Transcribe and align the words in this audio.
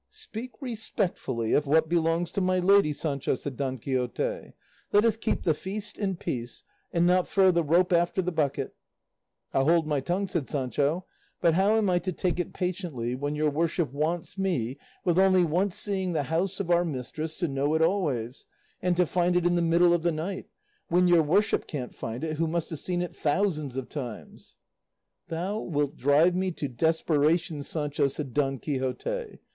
"Speak 0.09 0.53
respectfully 0.61 1.53
of 1.53 1.67
what 1.67 1.87
belongs 1.87 2.31
to 2.31 2.41
my 2.41 2.57
lady, 2.57 2.91
Sancho," 2.91 3.35
said 3.35 3.55
Don 3.55 3.77
Quixote; 3.77 4.53
"let 4.91 5.05
us 5.05 5.15
keep 5.15 5.43
the 5.43 5.53
feast 5.53 5.95
in 5.99 6.15
peace, 6.17 6.63
and 6.91 7.05
not 7.05 7.27
throw 7.27 7.51
the 7.51 7.61
rope 7.63 7.93
after 7.93 8.19
the 8.19 8.31
bucket." 8.31 8.73
"I'll 9.53 9.65
hold 9.69 9.85
my 9.85 9.99
tongue," 9.99 10.25
said 10.25 10.49
Sancho, 10.49 11.05
"but 11.39 11.53
how 11.53 11.75
am 11.77 11.87
I 11.87 11.99
to 11.99 12.11
take 12.11 12.39
it 12.39 12.51
patiently 12.51 13.13
when 13.13 13.35
your 13.35 13.51
worship 13.51 13.93
wants 13.93 14.39
me, 14.39 14.79
with 15.05 15.19
only 15.19 15.43
once 15.43 15.75
seeing 15.75 16.13
the 16.13 16.23
house 16.33 16.59
of 16.59 16.71
our 16.71 16.83
mistress, 16.83 17.37
to 17.37 17.47
know 17.47 17.77
always, 17.77 18.47
and 18.81 18.97
find 19.07 19.35
it 19.35 19.45
in 19.45 19.53
the 19.53 19.61
middle 19.61 19.93
of 19.93 20.01
the 20.01 20.11
night, 20.11 20.47
when 20.87 21.07
your 21.07 21.21
worship 21.21 21.67
can't 21.67 21.93
find 21.93 22.23
it, 22.23 22.37
who 22.37 22.47
must 22.47 22.71
have 22.71 22.79
seen 22.79 23.03
it 23.03 23.15
thousands 23.15 23.77
of 23.77 23.87
times?" 23.87 24.57
"Thou 25.27 25.59
wilt 25.59 25.95
drive 25.95 26.35
me 26.35 26.51
to 26.53 26.67
desperation, 26.67 27.61
Sancho," 27.61 28.07
said 28.07 28.33
Don 28.33 28.57
Quixote. 28.57 29.37